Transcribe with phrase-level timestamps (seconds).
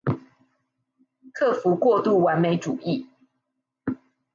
[1.31, 3.05] 克服過度完美主義